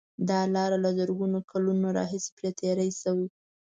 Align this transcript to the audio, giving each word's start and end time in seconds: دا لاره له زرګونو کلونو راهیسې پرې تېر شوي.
دا 0.29 0.39
لاره 0.53 0.77
له 0.83 0.89
زرګونو 0.97 1.39
کلونو 1.51 1.87
راهیسې 1.97 2.29
پرې 2.37 2.49
تېر 2.59 2.77
شوي. 3.01 3.27